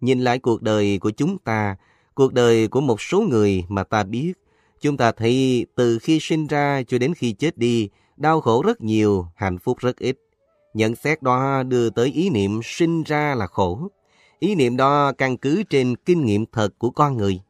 Nhìn 0.00 0.20
lại 0.20 0.38
cuộc 0.38 0.62
đời 0.62 0.98
của 0.98 1.10
chúng 1.10 1.38
ta, 1.38 1.76
cuộc 2.14 2.32
đời 2.32 2.68
của 2.68 2.80
một 2.80 3.00
số 3.00 3.20
người 3.20 3.64
mà 3.68 3.84
ta 3.84 4.04
biết, 4.04 4.32
chúng 4.80 4.96
ta 4.96 5.12
thấy 5.12 5.66
từ 5.74 5.98
khi 5.98 6.18
sinh 6.20 6.46
ra 6.46 6.82
cho 6.88 6.98
đến 6.98 7.14
khi 7.14 7.32
chết 7.32 7.58
đi, 7.58 7.88
đau 8.16 8.40
khổ 8.40 8.62
rất 8.62 8.80
nhiều, 8.80 9.26
hạnh 9.36 9.58
phúc 9.58 9.78
rất 9.78 9.96
ít. 9.98 10.18
Nhận 10.74 10.96
xét 10.96 11.22
đó 11.22 11.62
đưa 11.62 11.90
tới 11.90 12.12
ý 12.12 12.30
niệm 12.30 12.60
sinh 12.64 13.02
ra 13.02 13.34
là 13.34 13.46
khổ. 13.46 13.88
Ý 14.38 14.54
niệm 14.54 14.76
đó 14.76 15.12
căn 15.18 15.36
cứ 15.36 15.62
trên 15.70 15.96
kinh 15.96 16.24
nghiệm 16.24 16.46
thật 16.46 16.68
của 16.78 16.90
con 16.90 17.16
người. 17.16 17.40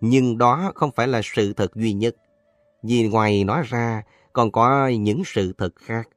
Nhưng 0.00 0.38
đó 0.38 0.72
không 0.74 0.90
phải 0.96 1.08
là 1.08 1.20
sự 1.24 1.52
thật 1.52 1.74
duy 1.74 1.92
nhất. 1.92 2.16
Vì 2.82 3.08
ngoài 3.08 3.44
nó 3.44 3.62
ra, 3.62 4.02
còn 4.32 4.52
có 4.52 4.88
những 4.88 5.22
sự 5.26 5.52
thật 5.58 5.76
khác. 5.76 6.08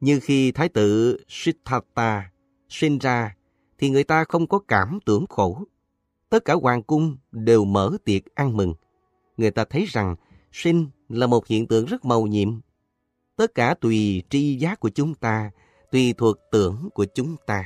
Như 0.00 0.20
khi 0.20 0.52
Thái 0.52 0.68
tử 0.68 1.16
Siddhartha 1.28 2.30
sinh 2.68 2.98
ra, 2.98 3.36
thì 3.78 3.90
người 3.90 4.04
ta 4.04 4.24
không 4.24 4.46
có 4.46 4.58
cảm 4.58 4.98
tưởng 5.06 5.24
khổ. 5.28 5.62
Tất 6.36 6.44
cả 6.44 6.54
hoàng 6.54 6.82
cung 6.82 7.16
đều 7.32 7.64
mở 7.64 7.90
tiệc 8.04 8.34
ăn 8.34 8.56
mừng. 8.56 8.74
Người 9.36 9.50
ta 9.50 9.64
thấy 9.64 9.84
rằng 9.88 10.16
sinh 10.52 10.86
là 11.08 11.26
một 11.26 11.46
hiện 11.46 11.66
tượng 11.66 11.86
rất 11.86 12.04
màu 12.04 12.26
nhiệm. 12.26 12.60
Tất 13.36 13.54
cả 13.54 13.74
tùy 13.80 14.22
tri 14.30 14.54
giác 14.54 14.80
của 14.80 14.90
chúng 14.90 15.14
ta, 15.14 15.50
tùy 15.92 16.14
thuộc 16.18 16.36
tưởng 16.52 16.88
của 16.94 17.06
chúng 17.14 17.36
ta. 17.46 17.64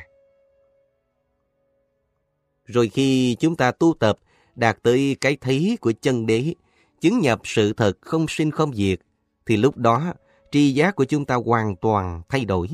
Rồi 2.65 2.89
khi 2.89 3.37
chúng 3.41 3.57
ta 3.57 3.71
tu 3.71 3.95
tập, 4.01 4.19
đạt 4.57 4.79
tới 4.83 5.17
cái 5.21 5.37
thấy 5.41 5.79
của 5.81 5.93
chân 6.01 6.27
đế, 6.27 6.55
chứng 7.01 7.19
nhập 7.19 7.41
sự 7.45 7.73
thật 7.73 7.99
không 8.01 8.27
sinh 8.29 8.51
không 8.51 8.75
diệt, 8.75 9.01
thì 9.47 9.57
lúc 9.57 9.77
đó 9.77 10.13
tri 10.53 10.75
giác 10.75 10.97
của 10.97 11.05
chúng 11.05 11.25
ta 11.25 11.35
hoàn 11.35 11.77
toàn 11.77 12.23
thay 12.29 12.45
đổi. 12.45 12.69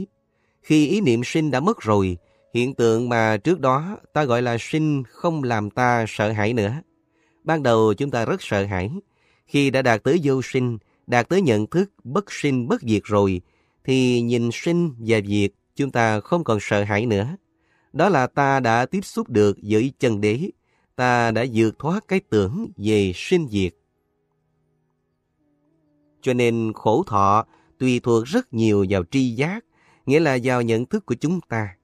Khi 0.63 0.89
ý 0.89 1.01
niệm 1.01 1.21
sinh 1.25 1.51
đã 1.51 1.61
mất 1.61 1.81
rồi, 1.81 2.19
hiện 2.55 2.75
tượng 2.75 3.09
mà 3.09 3.37
trước 3.37 3.61
đó 3.61 3.97
ta 4.13 4.25
gọi 4.25 4.43
là 4.43 4.57
sinh 4.61 5.03
không 5.09 5.43
làm 5.43 5.71
ta 5.71 6.05
sợ 6.09 6.33
hãi 6.33 6.53
nữa. 6.53 6.73
Ban 7.45 7.63
đầu 7.63 7.95
chúng 7.95 8.11
ta 8.11 8.25
rất 8.25 8.43
sợ 8.43 8.65
hãi. 8.65 8.91
Khi 9.47 9.71
đã 9.71 9.83
đạt 9.83 10.03
tới 10.03 10.21
vô 10.23 10.41
sinh, 10.43 10.79
đạt 11.07 11.29
tới 11.29 11.43
nhận 11.43 11.67
thức 11.67 11.91
bất 12.05 12.33
sinh 12.33 12.69
bất 12.69 12.83
diệt 12.83 13.03
rồi, 13.05 13.41
thì 13.85 14.21
nhìn 14.21 14.51
sinh 14.53 14.95
và 14.99 15.21
diệt 15.27 15.51
chúng 15.77 15.91
ta 15.91 16.21
không 16.21 16.45
còn 16.45 16.59
sợ 16.61 16.85
hãi 16.85 17.07
nữa. 17.07 17.37
Đó 17.93 18.09
là 18.09 18.27
ta 18.27 18.61
đã 18.61 18.87
tiếp 18.87 19.05
xúc 19.05 19.29
được 19.29 19.59
với 19.63 19.93
chân 19.99 20.21
đế, 20.21 20.51
ta 20.97 21.31
đã 21.31 21.45
vượt 21.55 21.79
thoát 21.79 22.09
cái 22.09 22.21
tưởng 22.31 22.69
về 22.77 23.13
sinh 23.15 23.49
diệt. 23.49 23.75
Cho 26.23 26.35
nên 26.35 26.73
khổ 26.75 27.05
thọ 27.07 27.47
tùy 27.79 28.01
thuộc 28.01 28.25
rất 28.25 28.55
nhiều 28.55 28.87
vào 28.89 29.05
tri 29.11 29.31
giác, 29.31 29.65
nghĩa 30.07 30.21
là 30.21 30.39
vào 30.43 30.63
nhận 30.63 30.87
thức 30.87 31.07
của 31.07 31.15
chúng 31.15 31.41
ta. 31.41 31.77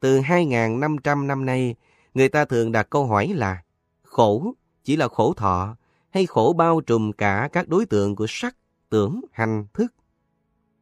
Từ 0.00 0.20
2.500 0.20 1.26
năm 1.26 1.46
nay, 1.46 1.74
người 2.14 2.28
ta 2.28 2.44
thường 2.44 2.72
đặt 2.72 2.90
câu 2.90 3.06
hỏi 3.06 3.32
là 3.34 3.62
khổ 4.02 4.54
chỉ 4.84 4.96
là 4.96 5.08
khổ 5.08 5.34
thọ 5.36 5.76
hay 6.10 6.26
khổ 6.26 6.54
bao 6.56 6.80
trùm 6.80 7.12
cả 7.12 7.48
các 7.52 7.68
đối 7.68 7.86
tượng 7.86 8.16
của 8.16 8.26
sắc, 8.28 8.56
tưởng, 8.88 9.20
hành, 9.32 9.66
thức. 9.74 9.94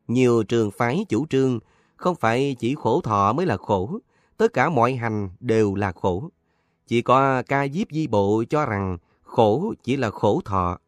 Nhiều 0.08 0.42
trường 0.42 0.70
phái 0.70 1.04
chủ 1.08 1.26
trương 1.26 1.58
không 1.96 2.16
phải 2.16 2.56
chỉ 2.58 2.74
khổ 2.74 3.00
thọ 3.00 3.32
mới 3.32 3.46
là 3.46 3.56
khổ, 3.56 3.98
tất 4.36 4.52
cả 4.52 4.68
mọi 4.68 4.94
hành 4.94 5.30
đều 5.40 5.74
là 5.74 5.92
khổ. 5.92 6.30
Chỉ 6.86 7.02
có 7.02 7.42
ca 7.42 7.68
diếp 7.68 7.86
di 7.90 8.06
bộ 8.06 8.44
cho 8.50 8.66
rằng 8.66 8.98
khổ 9.22 9.74
chỉ 9.82 9.96
là 9.96 10.10
khổ 10.10 10.40
thọ. 10.44 10.78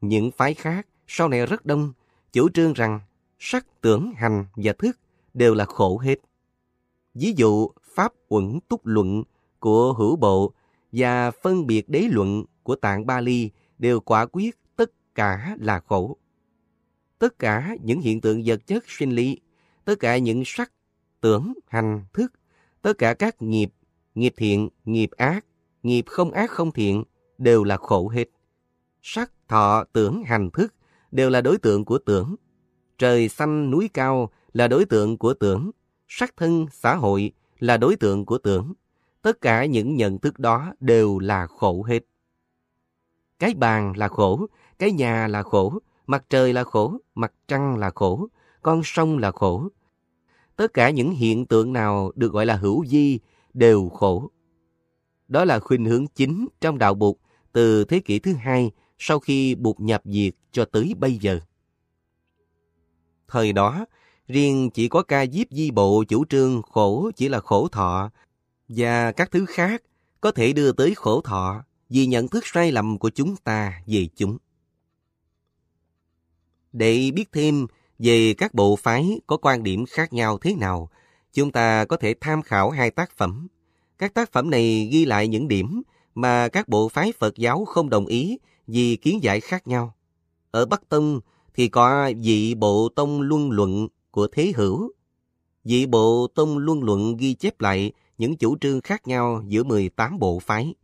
Những 0.00 0.30
phái 0.30 0.54
khác 0.54 0.86
sau 1.06 1.28
này 1.28 1.46
rất 1.46 1.66
đông, 1.66 1.92
chủ 2.32 2.48
trương 2.48 2.72
rằng 2.72 3.00
sắc, 3.38 3.80
tưởng, 3.80 4.12
hành 4.16 4.46
và 4.56 4.72
thức 4.78 4.98
đều 5.34 5.54
là 5.54 5.64
khổ 5.64 5.98
hết. 5.98 6.18
Ví 7.14 7.34
dụ 7.36 7.68
Pháp 7.94 8.12
Uẩn 8.28 8.58
Túc 8.68 8.86
Luận 8.86 9.22
của 9.58 9.92
Hữu 9.92 10.16
Bộ 10.16 10.52
và 10.92 11.30
Phân 11.30 11.66
biệt 11.66 11.88
Đế 11.88 12.08
Luận 12.10 12.44
của 12.62 12.76
Tạng 12.76 13.06
ba 13.06 13.20
ly 13.20 13.50
đều 13.78 14.00
quả 14.00 14.26
quyết 14.26 14.58
tất 14.76 14.90
cả 15.14 15.56
là 15.60 15.80
khổ. 15.80 16.16
Tất 17.18 17.38
cả 17.38 17.76
những 17.82 18.00
hiện 18.00 18.20
tượng 18.20 18.42
vật 18.44 18.66
chất 18.66 18.84
sinh 18.86 19.10
lý, 19.10 19.40
tất 19.84 19.94
cả 20.00 20.18
những 20.18 20.42
sắc, 20.46 20.72
tưởng, 21.20 21.52
hành, 21.66 22.04
thức, 22.12 22.32
tất 22.82 22.98
cả 22.98 23.14
các 23.14 23.42
nghiệp, 23.42 23.72
nghiệp 24.14 24.34
thiện, 24.36 24.68
nghiệp 24.84 25.10
ác, 25.10 25.44
nghiệp 25.82 26.04
không 26.06 26.30
ác 26.30 26.50
không 26.50 26.72
thiện 26.72 27.04
đều 27.38 27.64
là 27.64 27.76
khổ 27.76 28.08
hết. 28.08 28.28
Sắc, 29.02 29.32
thọ, 29.48 29.84
tưởng, 29.92 30.22
hành, 30.24 30.50
thức 30.50 30.74
đều 31.10 31.30
là 31.30 31.40
đối 31.40 31.58
tượng 31.58 31.84
của 31.84 31.98
tưởng. 31.98 32.34
Trời 32.98 33.28
xanh 33.28 33.70
núi 33.70 33.90
cao 33.94 34.30
là 34.52 34.68
đối 34.68 34.84
tượng 34.84 35.18
của 35.18 35.34
tưởng. 35.34 35.70
Sắc 36.16 36.36
thân, 36.36 36.66
xã 36.72 36.94
hội 36.94 37.32
là 37.58 37.76
đối 37.76 37.96
tượng 37.96 38.24
của 38.24 38.38
tưởng. 38.38 38.72
Tất 39.22 39.40
cả 39.40 39.64
những 39.64 39.96
nhận 39.96 40.18
thức 40.18 40.38
đó 40.38 40.72
đều 40.80 41.18
là 41.18 41.46
khổ 41.46 41.82
hết. 41.82 42.00
Cái 43.38 43.54
bàn 43.54 43.92
là 43.96 44.08
khổ, 44.08 44.46
cái 44.78 44.92
nhà 44.92 45.28
là 45.28 45.42
khổ, 45.42 45.78
mặt 46.06 46.24
trời 46.30 46.52
là 46.52 46.64
khổ, 46.64 46.98
mặt 47.14 47.32
trăng 47.48 47.76
là 47.76 47.90
khổ, 47.90 48.28
con 48.62 48.80
sông 48.84 49.18
là 49.18 49.30
khổ. 49.30 49.68
Tất 50.56 50.74
cả 50.74 50.90
những 50.90 51.10
hiện 51.10 51.46
tượng 51.46 51.72
nào 51.72 52.12
được 52.14 52.32
gọi 52.32 52.46
là 52.46 52.56
hữu 52.56 52.86
di 52.86 53.18
đều 53.54 53.88
khổ. 53.88 54.30
Đó 55.28 55.44
là 55.44 55.58
khuynh 55.58 55.84
hướng 55.84 56.06
chính 56.06 56.46
trong 56.60 56.78
đạo 56.78 56.94
Bụt 56.94 57.16
từ 57.52 57.84
thế 57.84 58.00
kỷ 58.00 58.18
thứ 58.18 58.32
hai 58.32 58.70
sau 58.98 59.18
khi 59.18 59.54
Bụt 59.54 59.80
nhập 59.80 60.02
diệt 60.04 60.34
cho 60.52 60.64
tới 60.64 60.94
bây 60.98 61.18
giờ. 61.18 61.40
Thời 63.28 63.52
đó, 63.52 63.86
riêng 64.28 64.70
chỉ 64.70 64.88
có 64.88 65.02
ca 65.02 65.26
diếp 65.26 65.46
di 65.50 65.70
bộ 65.70 66.04
chủ 66.08 66.24
trương 66.24 66.62
khổ 66.62 67.10
chỉ 67.16 67.28
là 67.28 67.40
khổ 67.40 67.68
thọ 67.68 68.10
và 68.68 69.12
các 69.12 69.30
thứ 69.30 69.46
khác 69.46 69.82
có 70.20 70.30
thể 70.30 70.52
đưa 70.52 70.72
tới 70.72 70.94
khổ 70.94 71.20
thọ 71.20 71.64
vì 71.88 72.06
nhận 72.06 72.28
thức 72.28 72.46
sai 72.46 72.72
lầm 72.72 72.98
của 72.98 73.10
chúng 73.10 73.36
ta 73.36 73.82
về 73.86 74.08
chúng. 74.16 74.38
Để 76.72 77.10
biết 77.14 77.32
thêm 77.32 77.66
về 77.98 78.34
các 78.38 78.54
bộ 78.54 78.76
phái 78.76 79.20
có 79.26 79.36
quan 79.36 79.62
điểm 79.62 79.84
khác 79.86 80.12
nhau 80.12 80.38
thế 80.38 80.54
nào, 80.54 80.90
chúng 81.32 81.52
ta 81.52 81.84
có 81.84 81.96
thể 81.96 82.14
tham 82.20 82.42
khảo 82.42 82.70
hai 82.70 82.90
tác 82.90 83.16
phẩm. 83.16 83.48
Các 83.98 84.14
tác 84.14 84.32
phẩm 84.32 84.50
này 84.50 84.88
ghi 84.92 85.04
lại 85.04 85.28
những 85.28 85.48
điểm 85.48 85.82
mà 86.14 86.48
các 86.48 86.68
bộ 86.68 86.88
phái 86.88 87.12
Phật 87.18 87.36
giáo 87.36 87.64
không 87.64 87.90
đồng 87.90 88.06
ý 88.06 88.38
vì 88.66 88.96
kiến 88.96 89.22
giải 89.22 89.40
khác 89.40 89.66
nhau. 89.66 89.94
Ở 90.50 90.66
Bắc 90.66 90.88
Tông 90.88 91.20
thì 91.54 91.68
có 91.68 92.10
vị 92.22 92.54
bộ 92.54 92.88
tông 92.88 93.20
luân 93.20 93.50
luận 93.50 93.88
của 94.14 94.26
Thế 94.32 94.52
Hữu. 94.56 94.92
Vị 95.64 95.86
bộ 95.86 96.26
tông 96.34 96.58
luân 96.58 96.82
luận 96.82 97.16
ghi 97.16 97.34
chép 97.34 97.60
lại 97.60 97.92
những 98.18 98.36
chủ 98.36 98.56
trương 98.60 98.80
khác 98.80 99.06
nhau 99.06 99.42
giữa 99.46 99.62
18 99.62 100.18
bộ 100.18 100.38
phái. 100.38 100.74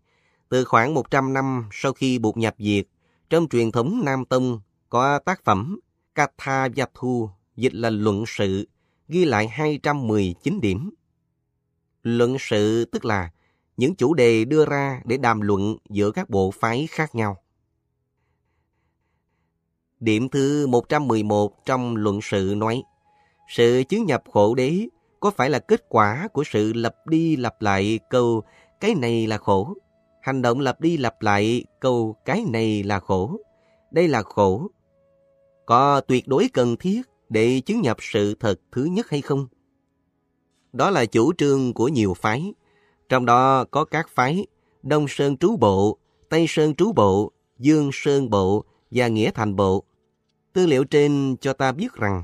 Từ 0.49 0.65
khoảng 0.65 0.95
100 0.95 1.33
năm 1.33 1.69
sau 1.73 1.93
khi 1.93 2.19
buộc 2.19 2.37
nhập 2.37 2.55
diệt, 2.59 2.87
trong 3.31 3.49
truyền 3.49 3.73
thống 3.73 4.01
Nam 4.05 4.25
Tông 4.25 4.61
có 4.89 5.19
tác 5.19 5.45
phẩm 5.45 5.81
Katha 6.15 6.69
Yathu, 6.77 7.31
dịch 7.57 7.75
là 7.75 7.91
luận 7.91 8.25
sự, 8.27 8.69
ghi 9.09 9.25
lại 9.25 9.49
219 9.49 10.61
điểm. 10.61 10.91
Luận 12.03 12.37
sự 12.41 12.85
tức 12.85 13.05
là 13.05 13.31
những 13.77 13.95
chủ 13.95 14.15
đề 14.15 14.45
đưa 14.45 14.67
ra 14.67 15.01
để 15.05 15.17
đàm 15.17 15.41
luận 15.41 15.77
giữa 15.89 16.11
các 16.11 16.31
bộ 16.31 16.51
phái 16.51 16.87
khác 16.91 17.15
nhau. 17.15 17.37
Điểm 20.01 20.29
thứ 20.29 20.67
111 20.67 21.65
trong 21.67 21.97
luận 21.97 22.21
sự 22.23 22.55
nói, 22.57 22.83
sự 23.51 23.83
chứng 23.89 24.07
nhập 24.07 24.23
khổ 24.33 24.55
đế 24.55 24.89
có 25.21 25.31
phải 25.31 25.51
là 25.51 25.59
kết 25.59 25.89
quả 25.89 26.29
của 26.33 26.45
sự 26.47 26.73
lặp 26.73 27.07
đi 27.07 27.37
lặp 27.37 27.63
lại 27.63 27.99
câu 28.11 28.43
cái 28.81 28.95
này 28.95 29.27
là 29.27 29.39
khổ, 29.39 29.75
hành 30.23 30.43
động 30.43 30.61
lặp 30.61 30.81
đi 30.81 30.97
lặp 30.97 31.23
lại 31.23 31.65
câu 31.81 32.17
cái 32.25 32.45
này 32.49 32.83
là 32.83 33.01
khổ, 33.01 33.41
đây 33.91 34.09
là 34.09 34.23
khổ. 34.23 34.71
Có 35.67 36.01
tuyệt 36.01 36.29
đối 36.29 36.49
cần 36.53 36.77
thiết 36.77 37.03
để 37.29 37.61
chứng 37.61 37.81
nhập 37.81 37.97
sự 38.01 38.35
thật 38.35 38.61
thứ 38.73 38.85
nhất 38.85 39.11
hay 39.11 39.21
không? 39.21 39.47
Đó 40.73 40.91
là 40.91 41.07
chủ 41.07 41.33
trương 41.33 41.75
của 41.75 41.89
nhiều 41.89 42.15
phái, 42.15 42.53
trong 43.09 43.27
đó 43.27 43.65
có 43.71 43.85
các 43.85 44.09
phái 44.09 44.47
Đông 44.83 45.09
Sơn 45.09 45.37
Trú 45.37 45.57
Bộ, 45.57 45.99
Tây 46.29 46.47
Sơn 46.49 46.75
Trú 46.75 46.93
Bộ, 46.93 47.33
Dương 47.59 47.91
Sơn 47.93 48.31
Bộ 48.31 48.65
và 48.91 49.09
Nghĩa 49.09 49.31
Thành 49.31 49.57
Bộ. 49.57 49.85
Tư 50.53 50.67
liệu 50.67 50.85
trên 50.85 51.37
cho 51.41 51.53
ta 51.53 51.73
biết 51.73 51.93
rằng, 51.93 52.23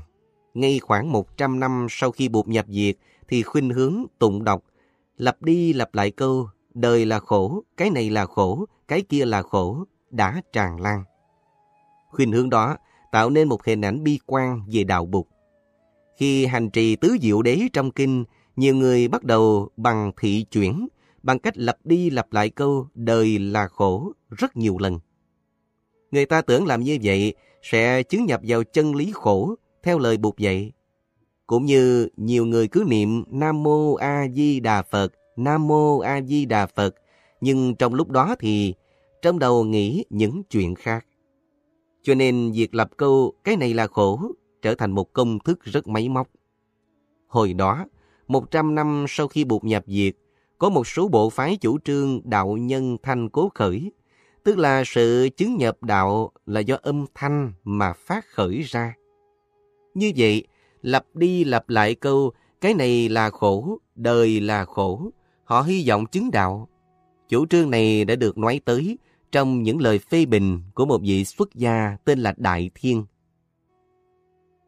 ngay 0.57 0.79
khoảng 0.79 1.11
100 1.11 1.59
năm 1.59 1.87
sau 1.89 2.11
khi 2.11 2.29
buộc 2.29 2.47
nhập 2.47 2.65
diệt 2.69 2.95
thì 3.27 3.43
khuynh 3.43 3.69
hướng 3.69 4.05
tụng 4.19 4.43
đọc, 4.43 4.63
lặp 5.17 5.41
đi 5.41 5.73
lặp 5.73 5.95
lại 5.95 6.11
câu 6.11 6.49
đời 6.73 7.05
là 7.05 7.19
khổ, 7.19 7.63
cái 7.77 7.89
này 7.89 8.09
là 8.09 8.25
khổ, 8.25 8.65
cái 8.87 9.01
kia 9.01 9.25
là 9.25 9.41
khổ, 9.41 9.83
đã 10.09 10.41
tràn 10.53 10.81
lan. 10.81 11.03
Khuynh 12.11 12.31
hướng 12.31 12.49
đó 12.49 12.77
tạo 13.11 13.29
nên 13.29 13.49
một 13.49 13.63
hình 13.65 13.81
ảnh 13.81 14.03
bi 14.03 14.19
quan 14.25 14.61
về 14.71 14.83
đạo 14.83 15.05
bục. 15.05 15.27
Khi 16.17 16.45
hành 16.45 16.69
trì 16.69 16.95
tứ 16.95 17.17
diệu 17.21 17.41
đế 17.41 17.61
trong 17.73 17.91
kinh, 17.91 18.23
nhiều 18.55 18.75
người 18.75 19.07
bắt 19.07 19.23
đầu 19.23 19.69
bằng 19.77 20.11
thị 20.21 20.45
chuyển, 20.51 20.87
bằng 21.23 21.39
cách 21.39 21.57
lặp 21.57 21.77
đi 21.83 22.09
lặp 22.09 22.33
lại 22.33 22.49
câu 22.49 22.87
đời 22.93 23.39
là 23.39 23.67
khổ 23.67 24.11
rất 24.29 24.57
nhiều 24.57 24.77
lần. 24.79 24.99
Người 26.11 26.25
ta 26.25 26.41
tưởng 26.41 26.65
làm 26.65 26.83
như 26.83 26.97
vậy 27.03 27.33
sẽ 27.61 28.03
chứng 28.03 28.25
nhập 28.25 28.41
vào 28.43 28.63
chân 28.63 28.95
lý 28.95 29.11
khổ 29.13 29.55
theo 29.83 29.99
lời 29.99 30.17
buộc 30.17 30.37
dạy. 30.37 30.71
Cũng 31.47 31.65
như 31.65 32.07
nhiều 32.17 32.45
người 32.45 32.67
cứ 32.67 32.83
niệm 32.87 33.23
Nam 33.27 33.63
Mô 33.63 33.93
A 33.93 34.27
Di 34.33 34.59
Đà 34.59 34.81
Phật, 34.81 35.13
Nam 35.35 35.67
Mô 35.67 35.99
A 35.99 36.21
Di 36.21 36.45
Đà 36.45 36.65
Phật, 36.65 36.95
nhưng 37.41 37.75
trong 37.75 37.93
lúc 37.93 38.09
đó 38.09 38.35
thì 38.39 38.73
trong 39.21 39.39
đầu 39.39 39.63
nghĩ 39.63 40.05
những 40.09 40.43
chuyện 40.43 40.75
khác. 40.75 41.05
Cho 42.03 42.15
nên 42.15 42.51
việc 42.51 42.75
lập 42.75 42.89
câu 42.97 43.33
cái 43.43 43.57
này 43.57 43.73
là 43.73 43.87
khổ 43.87 44.31
trở 44.61 44.75
thành 44.75 44.91
một 44.91 45.13
công 45.13 45.39
thức 45.39 45.63
rất 45.63 45.87
máy 45.87 46.09
móc. 46.09 46.27
Hồi 47.27 47.53
đó, 47.53 47.85
100 48.27 48.75
năm 48.75 49.05
sau 49.09 49.27
khi 49.27 49.43
buộc 49.43 49.63
nhập 49.63 49.83
diệt, 49.87 50.15
có 50.57 50.69
một 50.69 50.87
số 50.87 51.07
bộ 51.07 51.29
phái 51.29 51.57
chủ 51.57 51.77
trương 51.79 52.21
đạo 52.23 52.57
nhân 52.57 52.97
thanh 53.03 53.29
cố 53.29 53.49
khởi, 53.55 53.91
tức 54.43 54.57
là 54.57 54.83
sự 54.85 55.29
chứng 55.37 55.57
nhập 55.57 55.83
đạo 55.83 56.31
là 56.45 56.59
do 56.59 56.77
âm 56.81 57.05
thanh 57.15 57.53
mà 57.63 57.93
phát 57.93 58.25
khởi 58.25 58.61
ra. 58.61 58.93
Như 59.97 60.11
vậy, 60.17 60.43
lặp 60.81 61.05
đi 61.15 61.43
lặp 61.43 61.69
lại 61.69 61.95
câu 61.95 62.31
cái 62.61 62.73
này 62.73 63.09
là 63.09 63.29
khổ, 63.29 63.79
đời 63.95 64.39
là 64.39 64.65
khổ, 64.65 65.11
họ 65.43 65.61
hy 65.61 65.87
vọng 65.87 66.05
chứng 66.05 66.31
đạo. 66.31 66.67
Chủ 67.29 67.45
trương 67.45 67.69
này 67.69 68.05
đã 68.05 68.15
được 68.15 68.37
nói 68.37 68.61
tới 68.65 68.97
trong 69.31 69.63
những 69.63 69.81
lời 69.81 69.99
phê 69.99 70.25
bình 70.25 70.61
của 70.73 70.85
một 70.85 71.01
vị 71.01 71.25
xuất 71.25 71.55
gia 71.55 71.97
tên 72.05 72.19
là 72.19 72.33
Đại 72.37 72.69
Thiên. 72.75 73.05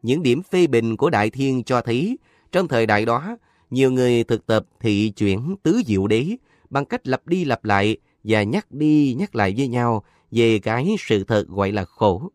Những 0.02 0.22
điểm 0.22 0.42
phê 0.42 0.66
bình 0.66 0.96
của 0.96 1.10
Đại 1.10 1.30
Thiên 1.30 1.64
cho 1.64 1.80
thấy 1.80 2.18
trong 2.52 2.68
thời 2.68 2.86
đại 2.86 3.06
đó, 3.06 3.36
nhiều 3.70 3.92
người 3.92 4.24
thực 4.24 4.46
tập 4.46 4.66
thị 4.80 5.12
chuyển 5.16 5.56
tứ 5.62 5.82
diệu 5.86 6.06
đế 6.06 6.26
bằng 6.70 6.84
cách 6.84 7.08
lặp 7.08 7.26
đi 7.26 7.44
lặp 7.44 7.64
lại 7.64 7.96
và 8.24 8.42
nhắc 8.42 8.72
đi 8.72 9.16
nhắc 9.18 9.36
lại 9.36 9.54
với 9.56 9.68
nhau 9.68 10.04
về 10.30 10.58
cái 10.58 10.96
sự 10.98 11.24
thật 11.24 11.44
gọi 11.48 11.72
là 11.72 11.84
khổ. 11.84 12.30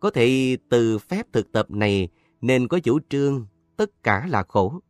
Có 0.00 0.10
thể 0.10 0.56
từ 0.68 0.98
phép 0.98 1.26
thực 1.32 1.52
tập 1.52 1.70
này 1.70 2.08
nên 2.40 2.68
có 2.68 2.78
chủ 2.78 2.98
trương 3.08 3.46
tất 3.76 4.02
cả 4.02 4.26
là 4.26 4.42
khổ. 4.48 4.80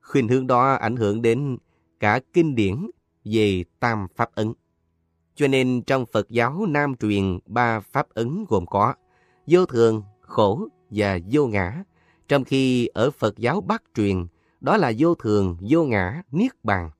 Khuyên 0.00 0.28
hướng 0.28 0.46
đó 0.46 0.72
ảnh 0.74 0.96
hưởng 0.96 1.22
đến 1.22 1.58
cả 2.00 2.20
kinh 2.32 2.54
điển 2.54 2.90
về 3.24 3.64
tam 3.80 4.06
pháp 4.16 4.34
ấn. 4.34 4.52
Cho 5.34 5.48
nên 5.48 5.82
trong 5.86 6.04
Phật 6.12 6.30
giáo 6.30 6.66
Nam 6.68 6.96
truyền 6.96 7.38
ba 7.46 7.80
pháp 7.80 8.08
ấn 8.10 8.44
gồm 8.48 8.66
có 8.66 8.94
vô 9.46 9.66
thường, 9.66 10.02
khổ 10.20 10.68
và 10.90 11.18
vô 11.30 11.46
ngã. 11.46 11.84
Trong 12.28 12.44
khi 12.44 12.86
ở 12.86 13.10
Phật 13.10 13.38
giáo 13.38 13.60
Bắc 13.60 13.82
truyền, 13.94 14.26
đó 14.60 14.76
là 14.76 14.92
vô 14.98 15.14
thường, 15.14 15.56
vô 15.60 15.84
ngã, 15.84 16.22
niết 16.30 16.64
bàn. 16.64 16.90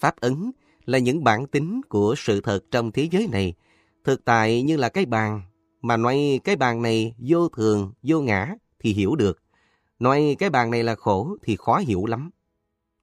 Pháp 0.00 0.16
ấn 0.20 0.50
là 0.84 0.98
những 0.98 1.24
bản 1.24 1.46
tính 1.46 1.80
của 1.88 2.14
sự 2.18 2.40
thật 2.40 2.60
trong 2.70 2.92
thế 2.92 3.08
giới 3.10 3.28
này, 3.32 3.54
thực 4.04 4.24
tại 4.24 4.62
như 4.62 4.76
là 4.76 4.88
cái 4.88 5.06
bàn, 5.06 5.42
mà 5.86 5.96
nói 5.96 6.40
cái 6.44 6.56
bàn 6.56 6.82
này 6.82 7.14
vô 7.18 7.48
thường, 7.48 7.92
vô 8.02 8.20
ngã 8.20 8.54
thì 8.78 8.92
hiểu 8.92 9.16
được. 9.16 9.42
Nói 9.98 10.36
cái 10.38 10.50
bàn 10.50 10.70
này 10.70 10.82
là 10.82 10.94
khổ 10.94 11.36
thì 11.42 11.56
khó 11.56 11.78
hiểu 11.78 12.06
lắm. 12.06 12.30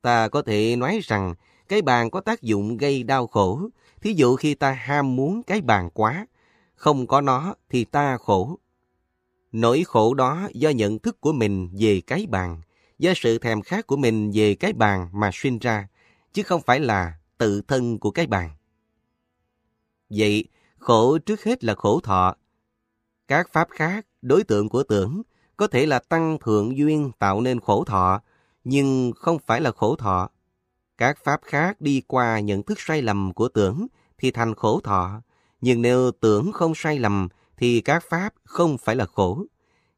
Ta 0.02 0.28
có 0.28 0.42
thể 0.42 0.76
nói 0.76 1.00
rằng 1.04 1.36
cái 1.68 1.82
bàn 1.82 2.12
có 2.12 2.22
tác 2.22 2.42
dụng 2.42 2.78
gây 2.78 3.04
đau 3.04 3.28
khổ. 3.28 3.70
Thí 4.02 4.14
dụ 4.14 4.36
khi 4.36 4.56
ta 4.56 4.72
ham 4.72 5.16
muốn 5.16 5.44
cái 5.44 5.62
bàn 5.62 5.90
quá, 5.94 6.28
không 6.76 7.08
có 7.08 7.22
nó 7.22 7.56
thì 7.70 7.86
ta 7.86 8.18
khổ. 8.18 8.60
Nỗi 9.52 9.84
khổ 9.88 10.14
đó 10.14 10.50
do 10.54 10.70
nhận 10.70 11.00
thức 11.00 11.22
của 11.22 11.34
mình 11.34 11.70
về 11.80 12.02
cái 12.08 12.26
bàn, 12.30 12.62
do 13.00 13.14
sự 13.16 13.38
thèm 13.38 13.62
khát 13.62 13.88
của 13.88 13.98
mình 13.98 14.32
về 14.34 14.56
cái 14.56 14.74
bàn 14.74 15.10
mà 15.14 15.30
sinh 15.34 15.60
ra, 15.60 15.88
chứ 16.34 16.44
không 16.44 16.62
phải 16.62 16.80
là 16.80 17.14
tự 17.38 17.62
thân 17.62 18.00
của 18.00 18.12
cái 18.12 18.28
bàn. 18.28 18.50
Vậy, 20.10 20.46
khổ 20.78 21.18
trước 21.18 21.44
hết 21.44 21.64
là 21.64 21.76
khổ 21.76 22.00
thọ. 22.00 22.36
Các 23.34 23.50
pháp 23.54 23.68
khác, 23.72 24.06
đối 24.22 24.44
tượng 24.44 24.70
của 24.70 24.84
tưởng, 24.84 25.22
có 25.58 25.68
thể 25.68 25.86
là 25.86 26.00
tăng 26.00 26.38
thượng 26.38 26.78
duyên 26.78 27.12
tạo 27.20 27.42
nên 27.42 27.60
khổ 27.60 27.84
thọ, 27.84 28.22
nhưng 28.64 29.12
không 29.16 29.38
phải 29.46 29.62
là 29.62 29.72
khổ 29.72 29.96
thọ. 29.96 30.30
Các 30.98 31.18
pháp 31.24 31.42
khác 31.44 31.82
đi 31.82 32.02
qua 32.08 32.40
nhận 32.40 32.64
thức 32.64 32.80
sai 32.80 33.02
lầm 33.02 33.34
của 33.34 33.48
tưởng 33.48 33.88
thì 34.18 34.32
thành 34.32 34.56
khổ 34.56 34.80
thọ, 34.84 35.22
nhưng 35.62 35.82
nếu 35.82 36.12
tưởng 36.12 36.52
không 36.52 36.76
sai 36.76 37.00
lầm 37.00 37.28
thì 37.58 37.82
các 37.82 38.04
pháp 38.10 38.34
không 38.44 38.78
phải 38.78 38.96
là 38.96 39.06
khổ. 39.06 39.46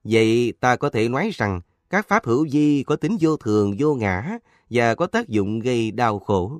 Vậy 0.03 0.53
ta 0.59 0.75
có 0.75 0.89
thể 0.89 1.09
nói 1.09 1.29
rằng 1.33 1.61
các 1.89 2.07
pháp 2.07 2.25
hữu 2.25 2.47
vi 2.51 2.83
có 2.83 2.95
tính 2.95 3.17
vô 3.19 3.37
thường, 3.37 3.75
vô 3.79 3.95
ngã 3.95 4.37
và 4.69 4.95
có 4.95 5.07
tác 5.07 5.27
dụng 5.27 5.59
gây 5.59 5.91
đau 5.91 6.19
khổ. 6.19 6.59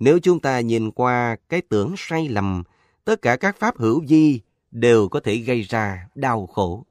Nếu 0.00 0.18
chúng 0.18 0.40
ta 0.40 0.60
nhìn 0.60 0.90
qua 0.90 1.36
cái 1.48 1.60
tưởng 1.60 1.94
sai 1.96 2.28
lầm, 2.28 2.62
tất 3.04 3.22
cả 3.22 3.36
các 3.36 3.56
pháp 3.58 3.78
hữu 3.78 4.04
vi 4.08 4.40
đều 4.70 5.08
có 5.08 5.20
thể 5.20 5.36
gây 5.36 5.62
ra 5.62 6.08
đau 6.14 6.46
khổ. 6.46 6.84